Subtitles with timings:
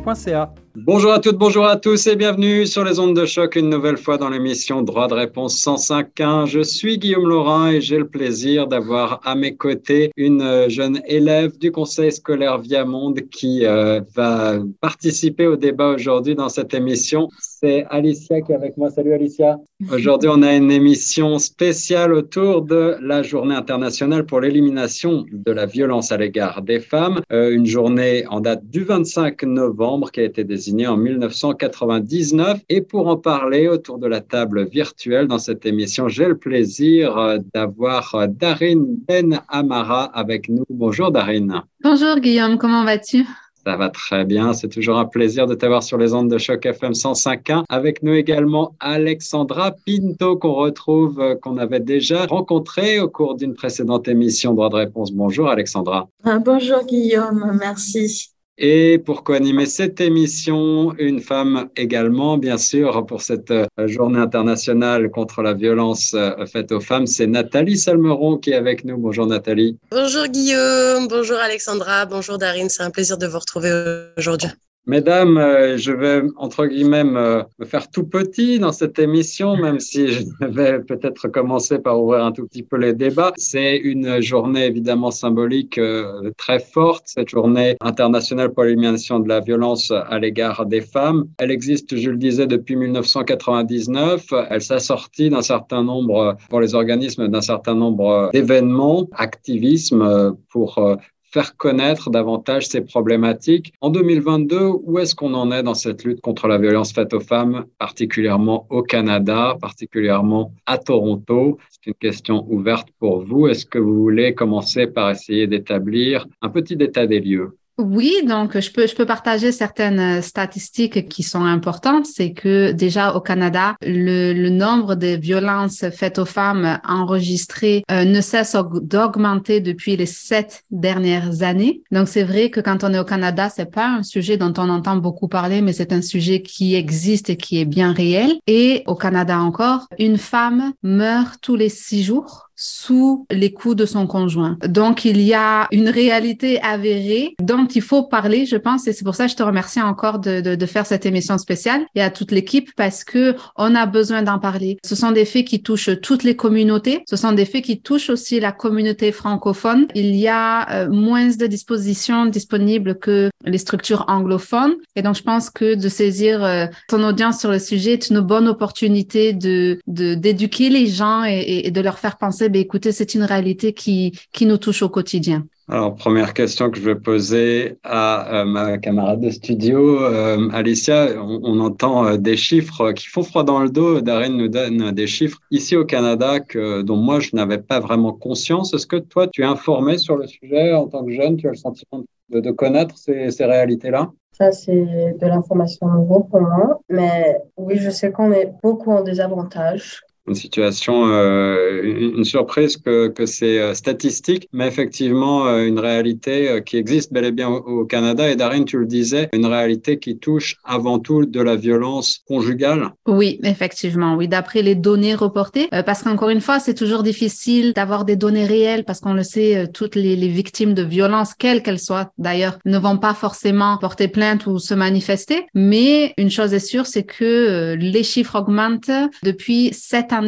[0.00, 0.54] chocfm.ca.
[0.76, 3.96] Bonjour à toutes, bonjour à tous et bienvenue sur les ondes de choc une nouvelle
[3.96, 6.46] fois dans l'émission Droit de réponse 105.1.
[6.46, 11.58] Je suis Guillaume Laurent et j'ai le plaisir d'avoir à mes côtés une jeune élève
[11.58, 17.28] du Conseil scolaire Viamonde qui euh, va participer au débat aujourd'hui dans cette émission.
[17.40, 18.90] C'est Alicia qui est avec moi.
[18.90, 19.58] Salut Alicia.
[19.92, 25.66] Aujourd'hui, on a une émission spéciale autour de la journée internationale pour l'élimination de la
[25.66, 27.20] violence à l'égard des femmes.
[27.32, 32.60] Euh, une journée en date du 25 novembre qui a été désignée en 1999.
[32.68, 37.18] Et pour en parler autour de la table virtuelle dans cette émission, j'ai le plaisir
[37.18, 40.64] euh, d'avoir euh, Darine Ben Amara avec nous.
[40.70, 41.62] Bonjour Darine.
[41.82, 43.26] Bonjour Guillaume, comment vas-tu?
[43.66, 44.54] Ça va très bien.
[44.54, 47.64] C'est toujours un plaisir de t'avoir sur les ondes de choc FM 105.1.
[47.68, 53.54] Avec nous également Alexandra Pinto qu'on retrouve, euh, qu'on avait déjà rencontré au cours d'une
[53.54, 55.12] précédente émission Droit de réponse.
[55.12, 56.08] Bonjour Alexandra.
[56.24, 58.30] Ah, bonjour Guillaume, merci.
[58.62, 65.10] Et pour co-animer cette émission, une femme également, bien sûr, pour cette euh, journée internationale
[65.10, 68.98] contre la violence euh, faite aux femmes, c'est Nathalie Salmeron qui est avec nous.
[68.98, 69.78] Bonjour Nathalie.
[69.90, 73.72] Bonjour Guillaume, bonjour Alexandra, bonjour Darine, c'est un plaisir de vous retrouver
[74.18, 74.50] aujourd'hui.
[74.86, 80.08] Mesdames, euh, je vais entre guillemets me, faire tout petit dans cette émission, même si
[80.08, 83.32] je vais peut-être commencer par ouvrir un tout petit peu les débats.
[83.36, 89.40] C'est une journée évidemment symbolique euh, très forte, cette journée internationale pour l'élimination de la
[89.40, 91.26] violence à l'égard des femmes.
[91.38, 94.26] Elle existe, je le disais, depuis 1999.
[94.48, 100.96] Elle s'assortit d'un certain nombre, pour les organismes, d'un certain nombre d'événements, activisme pour euh,
[101.32, 103.72] faire connaître davantage ces problématiques.
[103.80, 107.20] En 2022, où est-ce qu'on en est dans cette lutte contre la violence faite aux
[107.20, 111.58] femmes, particulièrement au Canada, particulièrement à Toronto?
[111.70, 113.46] C'est une question ouverte pour vous.
[113.46, 117.56] Est-ce que vous voulez commencer par essayer d'établir un petit état des lieux?
[117.80, 122.06] Oui, donc je peux, je peux partager certaines statistiques qui sont importantes.
[122.06, 128.04] C'est que déjà au Canada, le, le nombre de violences faites aux femmes enregistrées euh,
[128.04, 131.82] ne cesse d'augmenter depuis les sept dernières années.
[131.90, 134.68] Donc c'est vrai que quand on est au Canada, c'est pas un sujet dont on
[134.68, 138.38] entend beaucoup parler, mais c'est un sujet qui existe et qui est bien réel.
[138.46, 143.86] Et au Canada encore, une femme meurt tous les six jours sous les coups de
[143.86, 144.58] son conjoint.
[144.66, 149.04] Donc, il y a une réalité avérée dont il faut parler, je pense, et c'est
[149.04, 152.02] pour ça que je te remercie encore de, de, de faire cette émission spéciale et
[152.02, 154.76] à toute l'équipe parce que on a besoin d'en parler.
[154.84, 157.02] Ce sont des faits qui touchent toutes les communautés.
[157.08, 159.86] Ce sont des faits qui touchent aussi la communauté francophone.
[159.94, 164.74] Il y a euh, moins de dispositions disponibles que les structures anglophones.
[164.96, 168.20] Et donc, je pense que de saisir euh, ton audience sur le sujet est une
[168.20, 173.22] bonne opportunité de d'éduquer les gens et de leur faire penser ben, écoutez, c'est une
[173.22, 175.46] réalité qui, qui nous touche au quotidien.
[175.72, 181.10] Alors, première question que je vais poser à euh, ma camarade de studio, euh, Alicia.
[181.22, 184.00] On, entend euh, des chiffres qui font froid dans le dos.
[184.00, 188.12] Darren nous donne des chiffres ici au Canada que, dont moi, je n'avais pas vraiment
[188.12, 188.74] conscience.
[188.74, 191.36] Est-ce que toi, tu es informé sur le sujet en tant que jeune?
[191.36, 194.10] Tu as le sentiment de, de connaître ces, ces réalités-là?
[194.32, 194.72] Ça, c'est
[195.20, 196.80] de l'information nouveau pour moi.
[196.88, 203.08] Mais oui, je sais qu'on est beaucoup en désavantage une situation, euh, une surprise que,
[203.08, 207.84] que c'est euh, statistique, mais effectivement euh, une réalité qui existe bel et bien au,
[207.84, 208.30] Canada.
[208.30, 212.90] Et Darine, tu le disais, une réalité qui touche avant tout de la violence conjugale.
[213.08, 218.04] Oui, effectivement, oui, d'après les données reportées, parce qu'encore une fois, c'est toujours difficile d'avoir
[218.04, 221.80] des données réelles, parce qu'on le sait, toutes les, les victimes de violences, quelles qu'elles
[221.80, 225.46] soient d'ailleurs, ne vont pas forcément porter plainte ou se manifester.
[225.54, 228.90] Mais une chose est sûre, c'est que les chiffres augmentent
[229.24, 230.19] depuis sept ans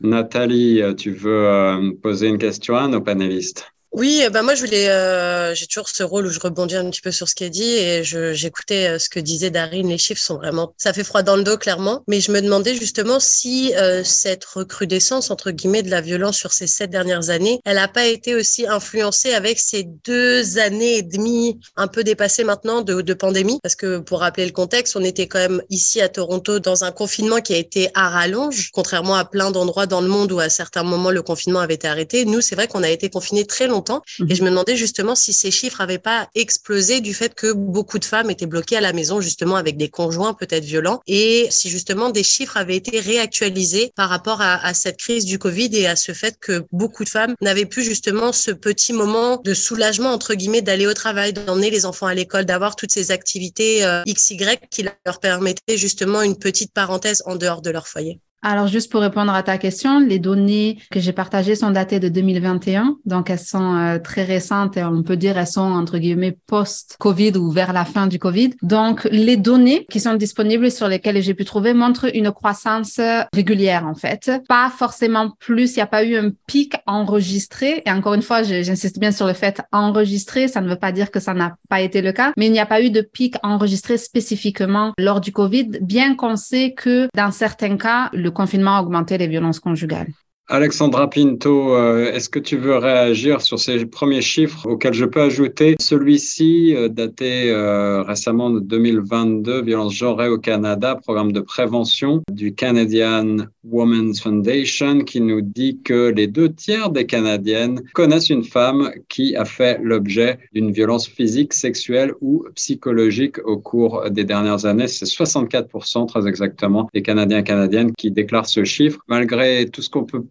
[0.00, 3.72] Nathalie, tu veux euh, poser une question à nos panélistes?
[3.92, 7.00] Oui, ben moi je voulais, euh, j'ai toujours ce rôle où je rebondis un petit
[7.00, 9.88] peu sur ce qui est dit et j'écoutais euh, ce que disait Darine.
[9.88, 12.02] Les chiffres sont vraiment, ça fait froid dans le dos clairement.
[12.06, 16.52] Mais je me demandais justement si euh, cette recrudescence entre guillemets de la violence sur
[16.52, 21.02] ces sept dernières années, elle n'a pas été aussi influencée avec ces deux années et
[21.02, 23.60] demie un peu dépassées maintenant de, de pandémie?
[23.62, 26.92] Parce que pour rappeler le contexte, on était quand même ici à Toronto dans un
[26.92, 30.50] confinement qui a été à rallonge, contrairement à plein d'endroits dans le monde où à
[30.50, 32.26] certains moments le confinement avait été arrêté.
[32.26, 34.02] Nous, c'est vrai qu'on a été confinés très longtemps longtemps.
[34.18, 34.30] Mhm.
[34.30, 37.98] Et je me demandais justement si ces chiffres n'avaient pas explosé du fait que beaucoup
[37.98, 41.68] de femmes étaient bloquées à la maison, justement avec des conjoints peut-être violents, et si
[41.68, 45.86] justement des chiffres avaient été réactualisés par rapport à, à cette crise du Covid et
[45.86, 50.10] à ce fait que beaucoup de femmes n'avaient plus justement ce petit moment de soulagement,
[50.10, 54.02] entre guillemets, d'aller au travail, d'emmener les enfants à l'école, d'avoir toutes ces activités euh,
[54.06, 58.20] XY qui leur permettaient justement une petite parenthèse en dehors de leur foyer.
[58.42, 62.08] Alors, juste pour répondre à ta question, les données que j'ai partagées sont datées de
[62.08, 66.36] 2021, donc elles sont euh, très récentes et on peut dire elles sont entre guillemets
[66.46, 68.50] post-Covid ou vers la fin du Covid.
[68.62, 73.00] Donc, les données qui sont disponibles sur lesquelles j'ai pu trouver montrent une croissance
[73.34, 74.30] régulière en fait.
[74.48, 77.82] Pas forcément plus, il n'y a pas eu un pic enregistré.
[77.84, 81.10] Et encore une fois, j'insiste bien sur le fait enregistré, ça ne veut pas dire
[81.10, 83.36] que ça n'a pas été le cas, mais il n'y a pas eu de pic
[83.42, 89.18] enregistré spécifiquement lors du Covid, bien qu'on sait que dans certains cas, confinement a augmenté
[89.18, 90.12] les violences conjugales.
[90.48, 95.22] Alexandra Pinto, euh, est-ce que tu veux réagir sur ces premiers chiffres auxquels je peux
[95.22, 95.74] ajouter?
[95.80, 102.54] Celui-ci euh, daté euh, récemment de 2022, violence genrée au Canada, programme de prévention du
[102.54, 108.92] Canadian Women's Foundation qui nous dit que les deux tiers des Canadiennes connaissent une femme
[109.08, 114.86] qui a fait l'objet d'une violence physique, sexuelle ou psychologique au cours des dernières années.
[114.86, 119.00] C'est 64% très exactement des Canadiens et Canadiennes qui déclarent ce chiffre.
[119.08, 120.22] Malgré tout ce qu'on peut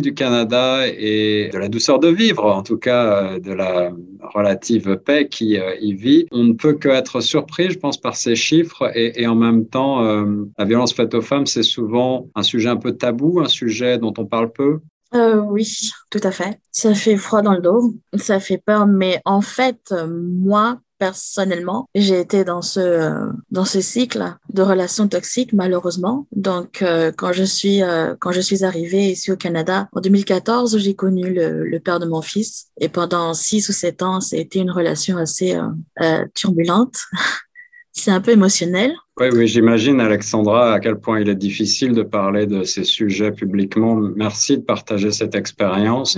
[0.00, 3.90] du Canada et de la douceur de vivre, en tout cas euh, de la
[4.34, 8.36] relative paix qui euh, y vit, on ne peut qu'être surpris, je pense, par ces
[8.36, 12.68] chiffres et, en même temps, euh, la violence faite aux femmes, c'est souvent un sujet
[12.68, 14.80] un peu tabou, un sujet dont on parle peu.
[15.12, 16.60] Oui, tout à fait.
[16.70, 22.20] Ça fait froid dans le dos, ça fait peur, mais en fait, moi, personnellement, j'ai
[22.20, 26.26] été dans ce, euh, dans ce cycle de relations toxiques, malheureusement.
[26.30, 30.78] Donc, euh, quand je suis, euh, quand je suis arrivée ici au Canada, en 2014,
[30.78, 32.66] j'ai connu le, le père de mon fils.
[32.78, 35.68] Et pendant six ou sept ans, été une relation assez euh,
[36.02, 36.96] euh, turbulente.
[37.92, 38.92] C'est un peu émotionnel.
[39.18, 43.32] Oui, oui, j'imagine, Alexandra, à quel point il est difficile de parler de ces sujets
[43.32, 43.94] publiquement.
[43.96, 46.16] Merci de partager cette expérience.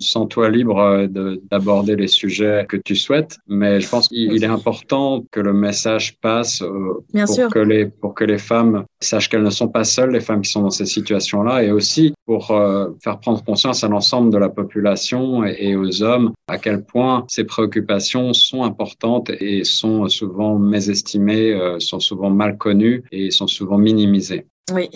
[0.00, 4.44] Sens-toi libre euh, de- d'aborder les sujets que tu souhaites, mais je pense qu'il il
[4.44, 7.48] est important que le message passe euh, Bien pour sûr.
[7.48, 10.50] que les pour que les femmes sachent qu'elles ne sont pas seules, les femmes qui
[10.50, 14.48] sont dans ces situations-là, et aussi pour euh, faire prendre conscience à l'ensemble de la
[14.50, 20.58] population et, et aux hommes à quel point ces préoccupations sont importantes et sont souvent
[20.58, 24.46] mésestimées, euh, sont souvent mal connues et sont souvent minimisées.
[24.72, 24.88] Oui,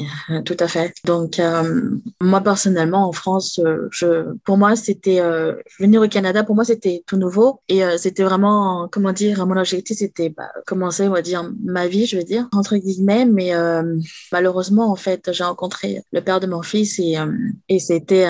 [0.46, 0.94] tout à fait.
[1.04, 1.90] Donc, euh,
[2.22, 6.64] moi, personnellement, en France, euh, je, pour moi, c'était euh, venir au Canada, pour moi,
[6.64, 7.60] c'était tout nouveau.
[7.68, 11.86] Et euh, c'était vraiment, comment dire, mon objectif, c'était bah, commencer, on va dire, ma
[11.86, 13.26] vie, je veux dire, entre guillemets.
[13.26, 13.94] Mais euh,
[14.32, 17.26] malheureusement, en fait, j'ai rencontré le père de mon fils et, euh,
[17.68, 18.26] et c'était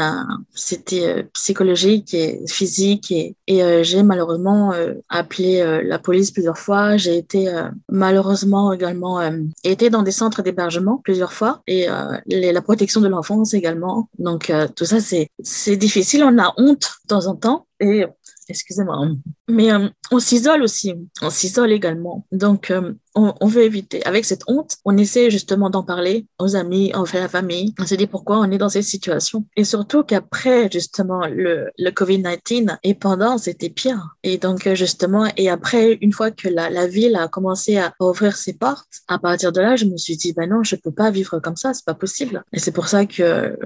[0.55, 3.13] c'était psychologique et physique.
[3.13, 4.73] Et, et j'ai malheureusement
[5.09, 6.97] appelé la police plusieurs fois.
[6.97, 7.49] J'ai été
[7.89, 9.21] malheureusement également
[9.63, 11.63] été dans des centres d'hébergement plusieurs fois.
[11.67, 14.09] Et euh, la protection de l'enfance également.
[14.19, 17.67] Donc euh, tout ça c'est c'est difficile, on a honte de temps en temps.
[17.81, 18.05] Et
[18.49, 19.09] excusez-moi,
[19.49, 22.27] mais euh, on s'isole aussi, on s'isole également.
[22.33, 24.05] Donc euh, on, veut éviter.
[24.07, 27.75] Avec cette honte, on essaie justement d'en parler aux amis, envers la famille.
[27.79, 29.45] On se dit pourquoi on est dans cette situation.
[29.57, 34.17] Et surtout qu'après justement le, le COVID-19 et pendant c'était pire.
[34.23, 37.93] Et donc euh, justement et après une fois que la, la ville a commencé à
[38.01, 40.93] ouvrir ses portes, à partir de là je me suis dit ben non je peux
[40.93, 42.45] pas vivre comme ça, c'est pas possible.
[42.53, 43.59] Et c'est pour ça que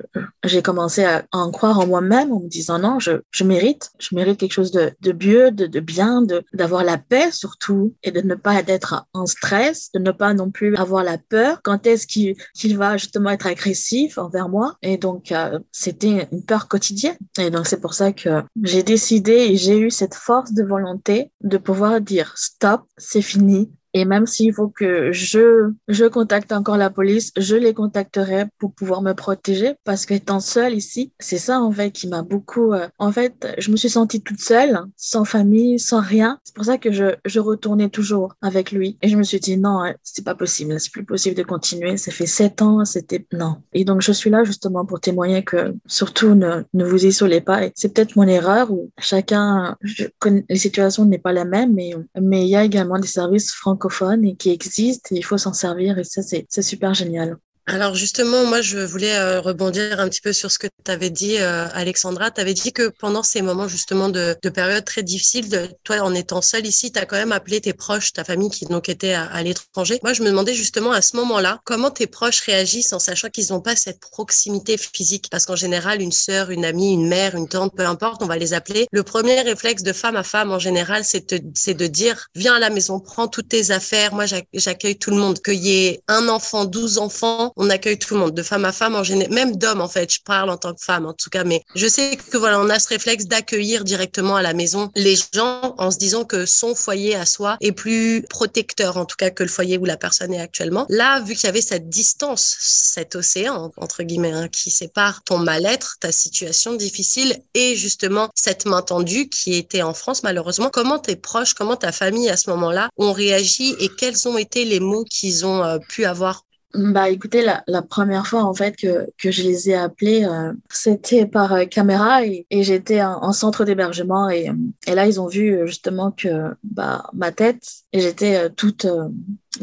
[0.45, 4.15] j'ai commencé à en croire en moi-même en me disant non je, je mérite, je
[4.15, 8.11] mérite quelque chose de, de mieux, de, de bien, de d'avoir la paix surtout et
[8.11, 11.61] de ne pas être en stress, de ne pas non plus avoir la peur.
[11.63, 14.77] Quand est-ce qu'il qu'il va justement être agressif envers moi?
[14.83, 17.17] Et donc euh, c'était une peur quotidienne.
[17.39, 21.31] Et donc c'est pour ça que j'ai décidé et j'ai eu cette force de volonté
[21.43, 26.77] de pouvoir dire stop, c'est fini, et même s'il faut que je, je contacte encore
[26.77, 31.61] la police, je les contacterai pour pouvoir me protéger parce qu'étant seule ici, c'est ça
[31.61, 32.73] en fait qui m'a beaucoup...
[32.73, 36.39] euh, en fait, je me suis sentie toute seule, sans famille, sans rien.
[36.45, 38.99] C'est pour ça que je, je retournais toujours avec lui.
[39.03, 41.97] Et je me suis dit non, hein, c'est pas possible, c'est plus possible de continuer.
[41.97, 43.27] Ça fait sept ans, c'était...
[43.33, 43.57] Non.
[43.73, 47.61] Et donc je suis là justement pour témoigner que surtout ne, ne vous isolez pas.
[47.75, 49.77] C'est peut-être mon erreur où chacun...
[49.83, 50.05] Je
[50.49, 53.82] les situations n'est pas la même, mais mais il y a également des services francophones
[54.25, 57.37] et qui existent et il faut s'en servir et ça c'est super génial.
[57.67, 61.11] Alors justement, moi, je voulais euh, rebondir un petit peu sur ce que tu avais
[61.11, 62.33] dit, euh, Alexandra.
[62.33, 66.01] Tu avais dit que pendant ces moments justement de, de période très difficile, de, toi,
[66.01, 68.89] en étant seule ici, tu as quand même appelé tes proches, ta famille qui donc
[68.89, 70.01] était à, à l'étranger.
[70.03, 73.51] Moi, je me demandais justement à ce moment-là, comment tes proches réagissent en sachant qu'ils
[73.51, 75.29] n'ont pas cette proximité physique?
[75.31, 78.39] Parce qu'en général, une sœur, une amie, une mère, une tante, peu importe, on va
[78.39, 78.89] les appeler.
[78.91, 82.71] Le premier réflexe de femme à femme, en général, c'est de dire, viens à la
[82.71, 84.15] maison, prends toutes tes affaires.
[84.15, 85.41] Moi, j'accueille tout le monde.
[85.41, 88.73] Qu'il y ait un enfant, douze enfants, on accueille tout le monde, de femme à
[88.73, 90.13] femme en général, même d'homme en fait.
[90.13, 92.69] Je parle en tant que femme en tout cas, mais je sais que voilà, on
[92.69, 96.75] a ce réflexe d'accueillir directement à la maison les gens en se disant que son
[96.75, 100.33] foyer à soi est plus protecteur en tout cas que le foyer où la personne
[100.35, 100.87] est actuellement.
[100.89, 105.39] Là, vu qu'il y avait cette distance, cet océan entre guillemets hein, qui sépare ton
[105.39, 110.99] mal-être, ta situation difficile et justement cette main tendue qui était en France malheureusement, comment
[110.99, 114.81] tes proches, comment ta famille à ce moment-là ont réagi et quels ont été les
[114.81, 116.45] mots qu'ils ont euh, pu avoir
[116.75, 120.53] bah écoutez, la, la, première fois en fait que, que je les ai appelés, euh,
[120.71, 124.51] c'était par euh, caméra et, et j'étais en, centre d'hébergement et,
[124.87, 127.63] et là ils ont vu euh, justement que bah ma tête
[127.93, 128.87] et j'étais toute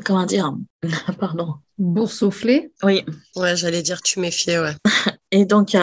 [0.06, 0.54] comment dire
[1.20, 2.74] pardon boursouflée.
[2.84, 3.06] Oui.
[3.38, 4.76] Ouais, j'allais dire tu méfiais, ouais.
[5.32, 5.76] et donc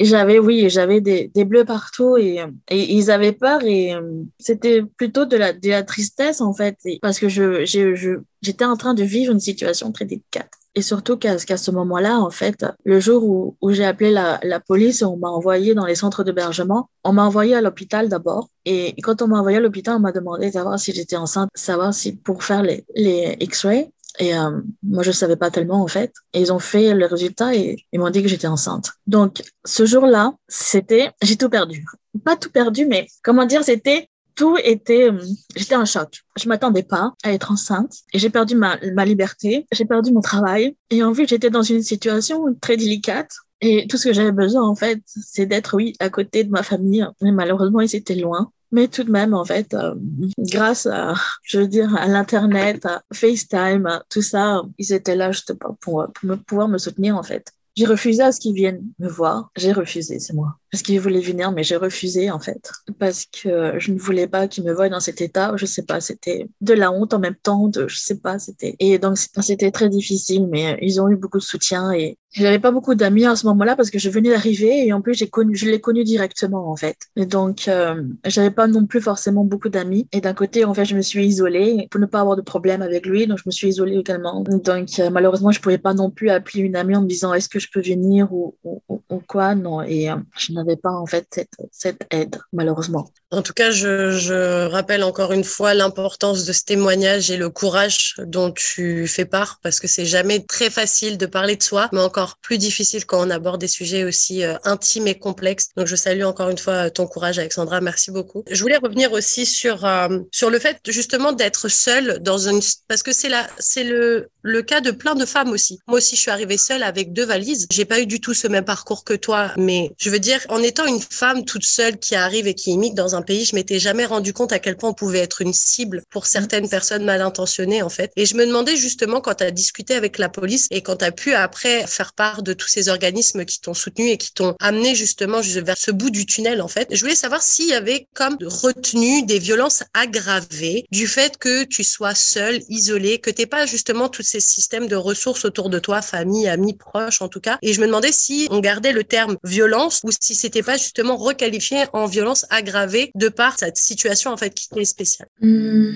[0.00, 3.94] j'avais oui j'avais des, des bleus partout et, et ils avaient peur et
[4.38, 8.76] c'était plutôt de la de la tristesse en fait parce que je je j'étais en
[8.76, 10.50] train de vivre une situation très délicate.
[10.76, 14.58] Et surtout qu'à ce moment-là, en fait, le jour où, où j'ai appelé la, la,
[14.58, 16.90] police, on m'a envoyé dans les centres d'hébergement.
[17.04, 18.48] On m'a envoyé à l'hôpital d'abord.
[18.64, 21.48] Et quand on m'a envoyé à l'hôpital, on m'a demandé de savoir si j'étais enceinte,
[21.54, 23.92] savoir si pour faire les, les X-rays.
[24.18, 26.12] Et euh, moi, je savais pas tellement en fait.
[26.32, 28.92] Et ils ont fait le résultat et ils m'ont dit que j'étais enceinte.
[29.06, 31.84] Donc, ce jour-là, c'était, j'ai tout perdu.
[32.24, 35.20] Pas tout perdu, mais comment dire, c'était tout était, euh,
[35.54, 36.20] j'étais en choc.
[36.36, 40.20] Je m'attendais pas à être enceinte et j'ai perdu ma, ma liberté, j'ai perdu mon
[40.20, 44.32] travail et en vue j'étais dans une situation très délicate et tout ce que j'avais
[44.32, 47.06] besoin en fait, c'est d'être oui à côté de ma famille.
[47.20, 48.50] Mais malheureusement ils étaient loin.
[48.74, 49.94] Mais tout de même, en fait, euh,
[50.36, 51.14] grâce à,
[51.44, 55.76] je veux dire, à l'Internet, à FaceTime, à tout ça, ils étaient là juste pour,
[55.76, 57.52] pour, pour me, pouvoir me soutenir, en fait.
[57.76, 59.50] J'ai refusé à ce qu'ils viennent me voir.
[59.56, 63.78] J'ai refusé, c'est moi parce qu'il voulait venir, mais j'ai refusé en fait, parce que
[63.78, 65.52] je ne voulais pas qu'il me voie dans cet état.
[65.54, 68.74] Je sais pas, c'était de la honte en même temps, de, je sais pas, c'était
[68.80, 72.70] et donc c'était très difficile, mais ils ont eu beaucoup de soutien et j'avais pas
[72.70, 75.56] beaucoup d'amis à ce moment-là parce que je venais d'arriver et en plus j'ai connu,
[75.56, 76.96] je l'ai connu directement en fait.
[77.16, 80.08] Donc euh, j'avais pas non plus forcément beaucoup d'amis.
[80.12, 82.82] Et d'un côté en fait je me suis isolée pour ne pas avoir de problème
[82.82, 84.42] avec lui, donc je me suis isolée également.
[84.42, 87.48] Donc euh, malheureusement je pouvais pas non plus appeler une amie en me disant est-ce
[87.48, 89.54] que je peux venir ou, ou, ou quoi?
[89.54, 93.08] Non et euh, je n'avais pas en fait cette, cette aide, malheureusement.
[93.30, 97.50] En tout cas, je, je rappelle encore une fois l'importance de ce témoignage et le
[97.50, 101.88] courage dont tu fais part, parce que c'est jamais très facile de parler de soi,
[101.92, 105.68] mais encore plus difficile quand on aborde des sujets aussi euh, intimes et complexes.
[105.76, 107.80] Donc, je salue encore une fois ton courage, Alexandra.
[107.80, 108.44] Merci beaucoup.
[108.50, 113.02] Je voulais revenir aussi sur euh, sur le fait justement d'être seule dans une, parce
[113.02, 115.78] que c'est là, c'est le le cas de plein de femmes aussi.
[115.86, 117.66] Moi aussi, je suis arrivée seule avec deux valises.
[117.72, 120.62] J'ai pas eu du tout ce même parcours que toi, mais je veux dire, en
[120.62, 123.78] étant une femme toute seule qui arrive et qui imite dans un pays, je m'étais
[123.78, 127.22] jamais rendu compte à quel point on pouvait être une cible pour certaines personnes mal
[127.22, 128.12] intentionnées, en fait.
[128.16, 131.04] Et je me demandais justement quand tu as discuté avec la police et quand tu
[131.04, 134.54] as pu après faire part de tous ces organismes qui t'ont soutenu et qui t'ont
[134.60, 136.88] amené justement vers ce bout du tunnel, en fait.
[136.90, 141.84] Je voulais savoir s'il y avait comme retenu des violences aggravées du fait que tu
[141.84, 146.02] sois seule, isolée, que t'es pas justement tous ces systèmes de ressources autour de toi,
[146.02, 147.58] famille, amis, proches, en tout cas.
[147.62, 151.16] Et je me demandais si on gardait le terme violence ou si c'était pas justement
[151.16, 155.92] requalifié en violence aggravée de par cette situation en fait qui est spéciale mmh,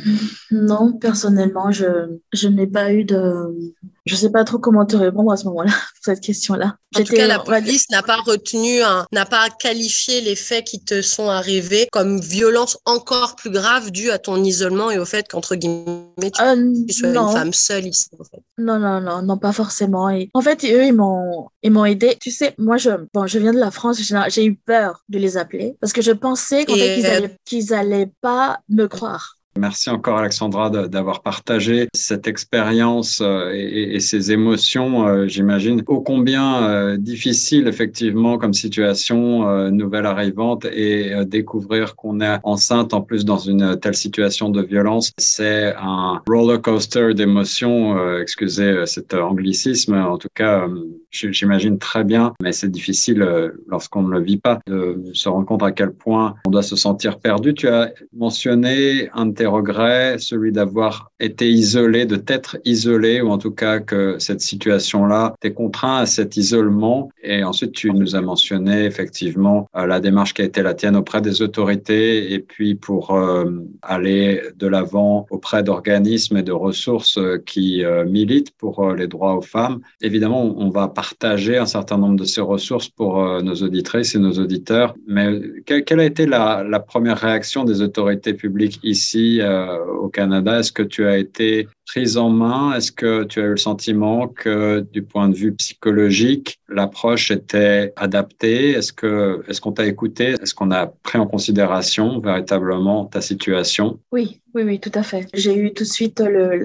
[0.50, 3.72] Non, personnellement, je, je n'ai pas eu de...
[4.08, 6.76] Je sais pas trop comment te répondre à ce moment-là, pour cette question-là.
[6.96, 8.80] En tout cas, la police n'a pas retenu,
[9.12, 14.10] n'a pas qualifié les faits qui te sont arrivés comme violence encore plus grave due
[14.10, 18.08] à ton isolement et au fait qu'entre guillemets, tu, euh, sois une femme seule ici.
[18.18, 18.42] En fait.
[18.56, 20.08] Non, non, non, non, pas forcément.
[20.08, 22.16] Et en fait, eux, ils m'ont, ils m'ont aidé.
[22.20, 25.36] Tu sais, moi, je, bon, je viens de la France, j'ai eu peur de les
[25.36, 29.38] appeler parce que je pensais qu'ils allaient, qu'ils allaient pas me croire.
[29.57, 36.62] Merci encore Alexandra d'avoir partagé cette expérience euh, et, ces émotions, euh, j'imagine, ô combien
[36.62, 43.38] euh, difficile effectivement comme situation, nouvelle arrivante et découvrir qu'on est enceinte en plus dans
[43.38, 50.28] une telle situation de violence, c'est un roller coaster d'émotions, excusez cet anglicisme, en tout
[50.35, 50.67] cas
[51.11, 53.26] j'imagine très bien, mais c'est difficile
[53.67, 56.76] lorsqu'on ne le vit pas de se rendre compte à quel point on doit se
[56.76, 57.55] sentir perdu.
[57.55, 63.38] Tu as mentionné un de regrets, celui d'avoir été isolé, de t'être isolé, ou en
[63.38, 67.11] tout cas que cette situation-là t'est contraint à cet isolement.
[67.23, 70.97] Et ensuite, tu nous as mentionné effectivement euh, la démarche qui a été la tienne
[70.97, 73.50] auprès des autorités et puis pour euh,
[73.83, 79.81] aller de l'avant auprès d'organismes et de ressources qui militent pour les droits aux femmes.
[80.00, 84.33] Évidemment, on va partager un certain nombre de ces ressources pour nos auditrices et nos
[84.33, 84.95] auditeurs.
[85.07, 90.73] Mais quelle a été la première réaction des autorités publiques ici euh, au Canada Est-ce
[90.73, 92.75] que tu as été prise en main?
[92.75, 97.92] Est-ce que tu as eu le sentiment que du point de vue psychologique, l'approche était
[97.97, 98.73] adaptée?
[98.73, 100.37] Est-ce que est-ce qu'on t'a écouté?
[100.40, 103.99] Est-ce qu'on a pris en considération véritablement ta situation?
[104.12, 105.26] Oui, oui, oui, tout à fait.
[105.33, 106.23] J'ai eu tout de suite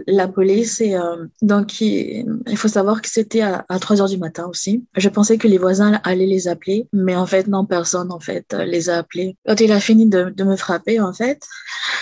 [0.08, 2.26] la police et euh, donc il,
[2.56, 4.84] faut savoir que c'était à, à 3 heures du matin aussi.
[4.98, 8.54] Je pensais que les voisins allaient les appeler, mais en fait non, personne en fait
[8.66, 9.38] les a appelés.
[9.48, 11.42] Quand il a fini de, de me frapper en fait,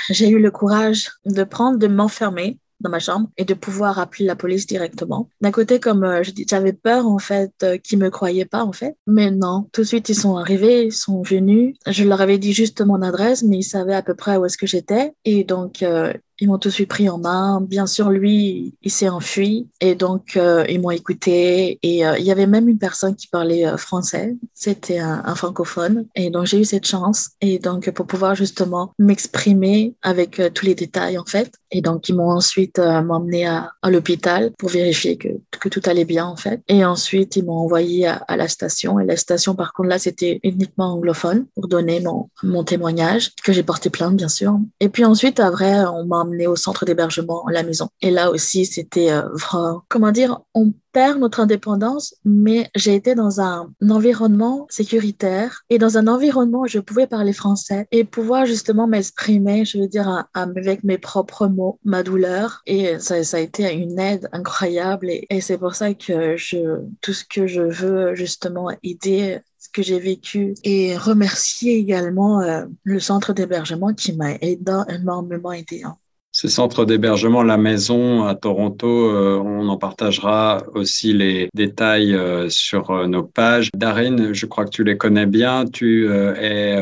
[0.10, 4.26] j'ai eu le courage de prendre, de m'enfermer dans ma chambre et de pouvoir appeler
[4.26, 5.30] la police directement.
[5.42, 8.96] D'un côté, comme euh, j'avais peur en fait euh, qu'ils me croyaient pas en fait,
[9.08, 11.76] mais non, tout de suite ils sont arrivés, ils sont venus.
[11.88, 14.58] Je leur avais dit juste mon adresse, mais ils savaient à peu près où est-ce
[14.58, 17.62] que j'étais et donc euh, ils m'ont tout de pris en main.
[17.62, 21.77] Bien sûr, lui, il s'est enfui et donc euh, ils m'ont écouté.
[21.83, 24.36] Et euh, il y avait même une personne qui parlait euh, français.
[24.55, 26.07] C'était un, francophone.
[26.15, 27.29] Et donc j'ai eu cette chance.
[27.41, 31.51] Et donc pour pouvoir justement m'exprimer avec tous les détails en fait.
[31.69, 35.29] Et donc ils m'ont ensuite m'emmené à, à l'hôpital pour vérifier que,
[35.60, 36.62] que tout allait bien en fait.
[36.67, 39.00] Et ensuite ils m'ont envoyé à, à, la station.
[39.00, 43.53] Et la station par contre là c'était uniquement anglophone pour donner mon, mon témoignage que
[43.53, 44.60] j'ai porté plainte bien sûr.
[44.79, 46.17] Et puis ensuite après on m'a
[46.48, 47.90] au centre d'hébergement, la maison.
[48.02, 49.24] Et là aussi, c'était euh,
[49.88, 55.98] comment dire, on perd notre indépendance, mais j'ai été dans un, environnement sécuritaire et dans
[55.98, 60.84] un environnement où je pouvais parler français et pouvoir justement m'exprimer, je veux dire, avec
[60.84, 62.62] mes propres mots, ma douleur.
[62.66, 65.10] Et ça, a été une aide incroyable.
[65.10, 66.36] Et, c'est pour ça que
[67.02, 72.66] tout ce que je veux justement aider ce que j'ai vécu et remercier également euh,
[72.84, 75.84] le centre d'hébergement qui m'a énormément aidé.
[75.84, 75.98] Hein.
[76.41, 82.50] Ces centres d'hébergement, la maison à Toronto, euh, on en partagera aussi les détails euh,
[82.50, 83.69] sur euh, nos pages.
[83.75, 85.65] Darine, je crois que tu les connais bien.
[85.71, 86.75] Tu es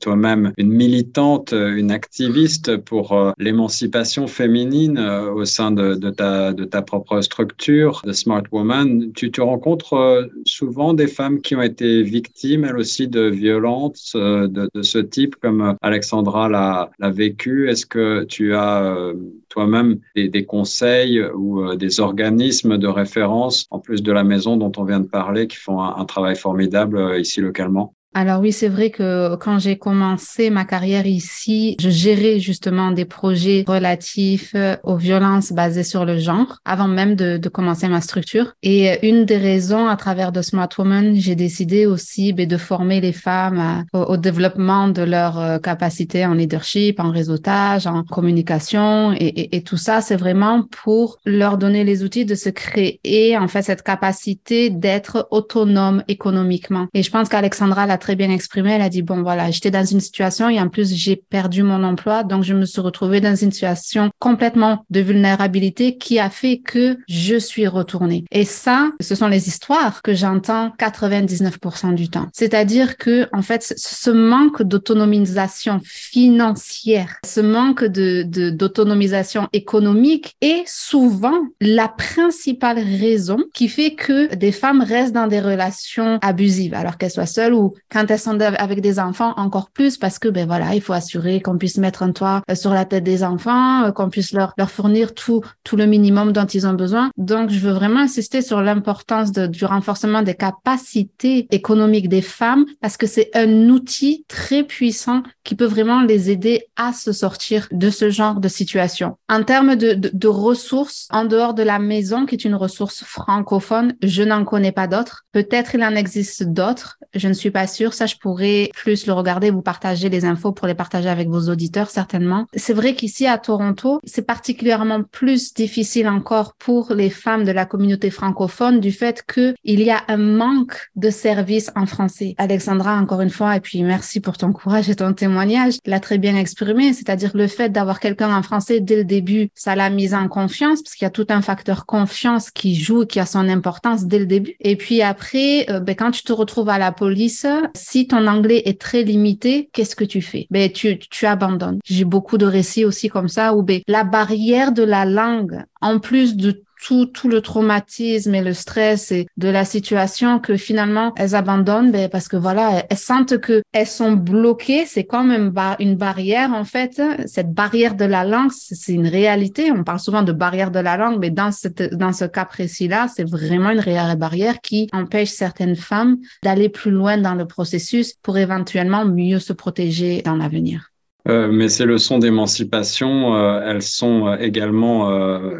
[0.00, 6.82] toi-même une militante, une activiste pour l'émancipation féminine au sein de, de, ta, de ta
[6.82, 9.12] propre structure, de Smart Woman.
[9.12, 14.68] Tu, tu rencontres souvent des femmes qui ont été victimes, elles aussi, de violences de,
[14.74, 17.70] de ce type, comme Alexandra l'a vécu.
[17.70, 19.14] Est-ce que tu as euh,
[19.48, 24.72] toi-même des, conseils ou euh, des organismes de référence, en plus de la maison dont
[24.76, 28.66] on vient de parler, qui font un travail formidable euh, ici localement alors oui, c'est
[28.66, 34.96] vrai que quand j'ai commencé ma carrière ici, je gérais justement des projets relatifs aux
[34.96, 38.54] violences basées sur le genre avant même de, commencer ma structure.
[38.64, 43.00] Et une des raisons à travers de Smart Woman, j'ai décidé aussi ben, de former
[43.00, 49.62] les femmes au, développement de leurs euh, capacités en leadership, en réseautage, en communication et
[49.62, 53.82] tout ça, c'est vraiment pour leur donner les outils de se créer en fait cette
[53.82, 56.88] capacité d'être autonome économiquement.
[56.94, 58.72] Et je pense qu'Alexandra l'a très bien exprimé.
[58.72, 61.84] Elle a dit, bon, voilà, j'étais dans une situation et en plus, j'ai perdu mon
[61.84, 62.24] emploi.
[62.24, 66.96] Donc, je me suis retrouvée dans une situation complètement de vulnérabilité qui a fait que
[67.06, 68.24] je suis retournée.
[68.30, 72.28] Et ça, ce sont les histoires que j'entends 99% du temps.
[72.32, 81.42] C'est-à-dire que, en fait, ce manque d'autonomisation financière, ce manque de, d'autonomisation économique est souvent
[81.60, 87.10] la principale raison qui fait que des femmes restent dans des relations abusives, alors qu'elles
[87.10, 90.74] soient seules ou quand elles sont avec des enfants, encore plus parce que, ben voilà,
[90.74, 93.92] il faut assurer qu'on puisse mettre un toit euh, sur la tête des enfants, euh,
[93.92, 97.10] qu'on puisse leur, leur fournir tout, tout le minimum dont ils ont besoin.
[97.16, 102.96] Donc, je veux vraiment insister sur l'importance du renforcement des capacités économiques des femmes parce
[102.96, 107.90] que c'est un outil très puissant qui peut vraiment les aider à se sortir de
[107.90, 109.16] ce genre de situation.
[109.28, 113.02] En termes de, de, de ressources, en dehors de la maison, qui est une ressource
[113.04, 115.24] francophone, je n'en connais pas d'autres.
[115.32, 116.98] Peut-être il en existe d'autres.
[117.14, 120.52] Je ne suis pas sûre ça, je pourrais plus le regarder, vous partager les infos
[120.52, 122.46] pour les partager avec vos auditeurs, certainement.
[122.54, 127.66] C'est vrai qu'ici à Toronto, c'est particulièrement plus difficile encore pour les femmes de la
[127.66, 132.34] communauté francophone du fait qu'il y a un manque de services en français.
[132.38, 136.18] Alexandra, encore une fois, et puis merci pour ton courage et ton témoignage, l'a très
[136.18, 140.14] bien exprimé, c'est-à-dire le fait d'avoir quelqu'un en français dès le début, ça l'a mise
[140.14, 143.48] en confiance, parce qu'il y a tout un facteur confiance qui joue, qui a son
[143.48, 144.54] importance dès le début.
[144.60, 148.62] Et puis après, euh, ben, quand tu te retrouves à la police, si ton anglais
[148.64, 150.46] est très limité, qu'est-ce que tu fais?
[150.50, 151.78] Ben tu tu abandonnes.
[151.84, 155.98] J'ai beaucoup de récits aussi comme ça où ben la barrière de la langue en
[155.98, 161.12] plus de tout, tout le traumatisme et le stress et de la situation que finalement
[161.16, 164.86] elles abandonnent ben, parce que voilà, elles sentent que elles sont bloquées.
[164.86, 167.00] C'est comme une, une barrière en fait.
[167.26, 169.72] Cette barrière de la langue, c'est une réalité.
[169.72, 173.08] On parle souvent de barrière de la langue, mais dans, cette, dans ce cas précis-là,
[173.14, 178.14] c'est vraiment une réelle barrière qui empêche certaines femmes d'aller plus loin dans le processus
[178.22, 180.90] pour éventuellement mieux se protéger dans l'avenir.
[181.26, 185.10] Euh, mais ces leçons d'émancipation, euh, elles sont euh, également,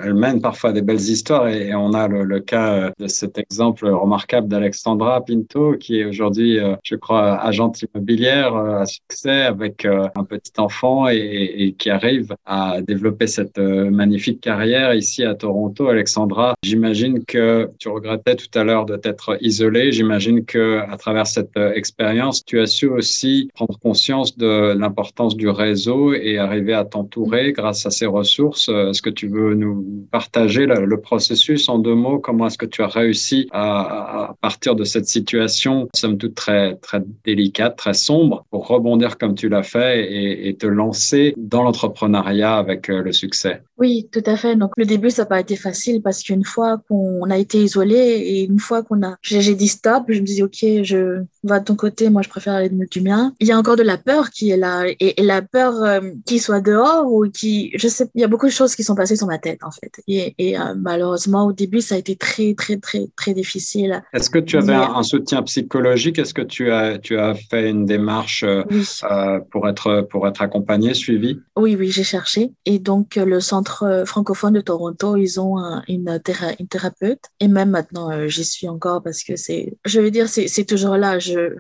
[0.03, 4.49] elles mènent parfois des belles histoires et, on a le, cas de cet exemple remarquable
[4.49, 11.09] d'Alexandra Pinto qui est aujourd'hui, je crois, agente immobilière à succès avec un petit enfant
[11.09, 15.89] et, et, qui arrive à développer cette magnifique carrière ici à Toronto.
[15.89, 19.93] Alexandra, j'imagine que tu regrettais tout à l'heure de t'être isolée.
[19.93, 25.48] J'imagine que à travers cette expérience, tu as su aussi prendre conscience de l'importance du
[25.51, 28.69] réseau et arriver à t'entourer grâce à ces ressources.
[28.69, 32.19] Euh, est-ce que tu veux nous partager le, processus en deux mots?
[32.19, 37.01] Comment est-ce que tu as réussi à, partir de cette situation, somme toute très, très
[37.25, 42.91] délicate, très sombre, pour rebondir comme tu l'as fait et, te lancer dans l'entrepreneuriat avec
[42.91, 43.63] euh, le succès?
[43.79, 44.57] Oui, tout à fait.
[44.57, 47.97] Donc le début, ça n'a pas été facile parce qu'une fois qu'on a été isolé
[47.97, 51.65] et une fois qu'on a, j'ai dit stop, je me dis ok, je va de
[51.65, 53.33] ton côté, moi je préfère aller du mien.
[53.39, 56.01] Il y a encore de la peur qui est là et, et la peur euh,
[56.27, 58.97] qu'il soit dehors ou qui, je sais, il y a beaucoup de choses qui sont
[58.97, 59.93] passées sur ma tête en fait.
[60.09, 64.03] Et, et euh, malheureusement au début ça a été très très très très difficile.
[64.13, 66.19] Est-ce que tu avais un, soutien psychologique?
[66.19, 70.95] Est-ce que tu as tu as fait une démarche euh, pour être pour être accompagné,
[70.95, 73.68] suivi Oui oui j'ai cherché et donc le centre
[74.07, 75.57] francophone de Toronto ils ont
[75.89, 76.21] une,
[76.59, 80.65] une thérapeute et même maintenant j'y suis encore parce que c'est, je veux dire c'est
[80.65, 81.19] toujours là.
[81.19, 81.57] Je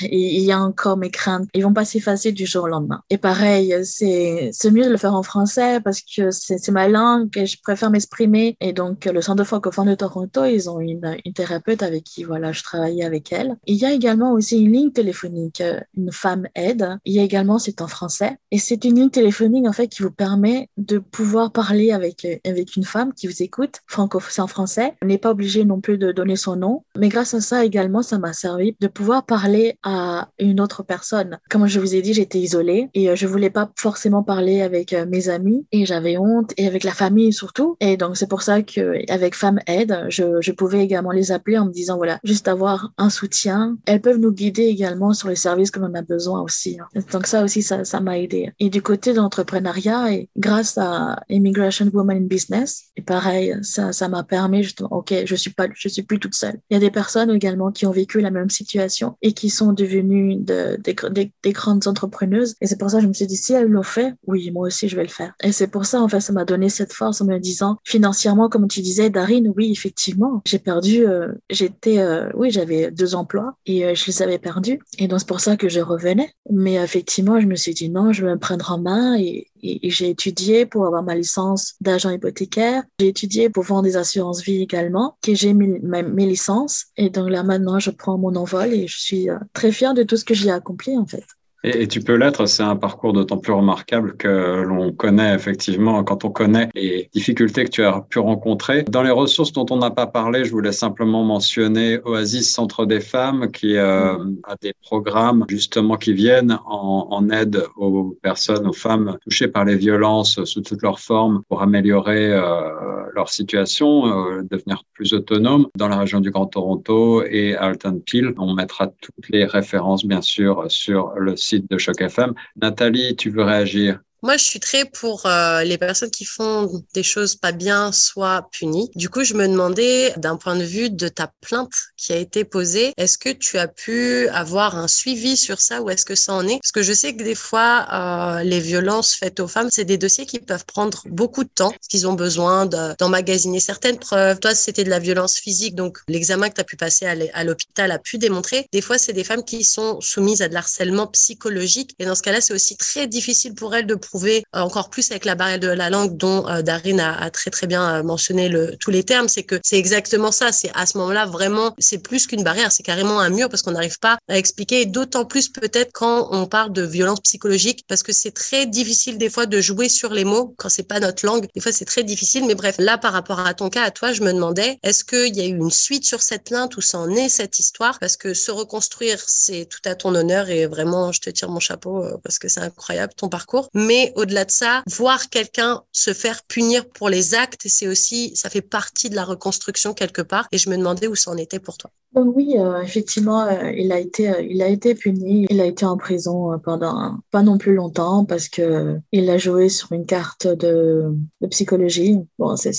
[0.00, 1.48] il y a encore mes craintes.
[1.54, 3.02] Ils vont pas s'effacer du jour au lendemain.
[3.10, 7.46] Et pareil, c'est mieux de le faire en français parce que c'est ma langue et
[7.46, 8.56] je préfère m'exprimer.
[8.60, 12.62] Et donc, le Centre francophone de Toronto, ils ont une, thérapeute avec qui, voilà, je
[12.62, 13.56] travaillais avec elle.
[13.66, 15.62] Il y a également aussi une ligne téléphonique,
[15.96, 16.98] une femme aide.
[17.04, 18.38] Il y a également, c'est en français.
[18.50, 22.76] Et c'est une ligne téléphonique, en fait, qui vous permet de pouvoir parler avec, avec
[22.76, 23.80] une femme qui vous écoute.
[23.86, 24.94] Francophone en français.
[25.02, 26.84] On n'est pas obligé non plus de donner son nom.
[26.96, 31.38] Mais grâce à ça également, ça m'a servi de pouvoir parler à une autre personne.
[31.48, 34.92] Comme je vous ai dit, j'étais isolée et euh, je voulais pas forcément parler avec
[34.92, 37.76] euh, mes amis et j'avais honte et avec la famille surtout.
[37.80, 41.66] Et donc c'est pour ça que avec Femme Aide, je, pouvais également les appeler en
[41.66, 43.76] me disant voilà, juste avoir un soutien.
[43.86, 46.78] Elles peuvent nous guider également sur les services que l'on a besoin aussi.
[46.80, 47.00] Hein.
[47.12, 48.52] Donc ça aussi, ça, ça m'a aidé.
[48.58, 53.92] Et du côté de l'entrepreneuriat, et grâce à Immigration Women in Business, et pareil, ça,
[53.92, 56.60] ça m'a permis justement, ok, je suis pas, je suis plus toute seule.
[56.70, 59.72] Il y a des personnes également qui ont vécu la même situation et qui sont
[59.72, 62.54] devenues de, des, grandes entrepreneuses.
[62.60, 64.66] Et c'est pour ça que je me suis dit, si elles l'ont fait, oui, moi
[64.68, 65.32] aussi, je vais le faire.
[65.42, 68.48] Et c'est pour ça, en fait, ça m'a donné cette force en me disant, financièrement,
[68.48, 73.56] comme tu disais, Darine, oui, effectivement, j'ai perdu, euh, j'étais, euh, oui, j'avais deux emplois
[73.66, 74.80] et euh, je les avais perdus.
[74.98, 76.32] Et donc, c'est pour ça que je revenais.
[76.50, 79.90] Mais effectivement, je me suis dit, non, je vais me prendre en main et, et,
[79.90, 82.82] j'ai étudié pour avoir ma licence d'agent hypothécaire.
[82.98, 86.86] J'ai étudié pour vendre des assurances vie également, que j'ai mes, mes, licences.
[86.96, 90.02] Et donc là, maintenant, je prends mon envol et je suis euh, très fière de
[90.02, 91.24] tout ce que j'ai accompli, en fait.
[91.62, 96.24] Et, tu peux l'être, c'est un parcours d'autant plus remarquable que l'on connaît effectivement, quand
[96.24, 98.84] on connaît les difficultés que tu as pu rencontrer.
[98.84, 103.00] Dans les ressources dont on n'a pas parlé, je voulais simplement mentionner Oasis Centre des
[103.00, 109.18] femmes, qui euh, a des programmes justement qui viennent en, aide aux personnes, aux femmes
[109.22, 112.70] touchées par les violences sous toutes leurs formes pour améliorer euh,
[113.14, 118.34] leur situation, euh, devenir plus autonome dans la région du Grand Toronto et Alton Peel.
[118.38, 122.34] On mettra toutes les références bien sûr sur le site de Choc FM.
[122.56, 124.00] Nathalie, tu veux réagir?
[124.22, 128.48] Moi, je suis très pour euh, les personnes qui font des choses pas bien soient
[128.52, 128.90] punies.
[128.94, 132.44] Du coup, je me demandais, d'un point de vue de ta plainte qui a été
[132.44, 136.34] posée, est-ce que tu as pu avoir un suivi sur ça ou est-ce que ça
[136.34, 136.58] en est?
[136.60, 139.98] Parce que je sais que des fois, euh, les violences faites aux femmes, c'est des
[139.98, 144.38] dossiers qui peuvent prendre beaucoup de temps, parce qu'ils ont besoin d'emmagasiner certaines preuves.
[144.40, 147.90] Toi, c'était de la violence physique, donc l'examen que tu as pu passer à l'hôpital
[147.90, 148.66] a pu démontrer.
[148.72, 152.22] Des fois, c'est des femmes qui sont soumises à de l'harcèlement psychologique, et dans ce
[152.22, 155.68] cas-là, c'est aussi très difficile pour elles de retrouver encore plus avec la barrière de
[155.68, 159.28] la langue dont euh, Darine a, très très bien euh, mentionné le, tous les termes.
[159.28, 160.52] C'est que c'est exactement ça.
[160.52, 163.72] C'est à ce moment-là vraiment, c'est plus qu'une barrière, c'est carrément un mur parce qu'on
[163.72, 164.86] n'arrive pas à expliquer.
[164.86, 169.30] D'autant plus peut-être quand on parle de violence psychologique parce que c'est très difficile des
[169.30, 171.46] fois de jouer sur les mots quand c'est pas notre langue.
[171.54, 172.44] Des fois c'est très difficile.
[172.46, 175.36] Mais bref, là par rapport à ton cas, à toi, je me demandais est-ce qu'il
[175.36, 177.98] y a eu une suite sur cette plainte ou ça en est cette histoire?
[177.98, 181.60] Parce que se reconstruire, c'est tout à ton honneur et vraiment, je te tire mon
[181.60, 183.68] chapeau euh, parce que c'est incroyable ton parcours.
[183.74, 188.50] Mais au-delà de ça, voir quelqu'un se faire punir pour les actes, c'est aussi, ça
[188.50, 190.48] fait partie de la reconstruction quelque part.
[190.52, 191.90] Et je me demandais où ça en était pour toi.
[192.12, 195.46] Donc oui, euh, effectivement, euh, il a été, euh, il a été puni.
[195.48, 199.68] Il a été en prison pendant pas non plus longtemps parce que il a joué
[199.68, 201.04] sur une carte de,
[201.40, 202.18] de psychologie.
[202.38, 202.72] Bon, c'est,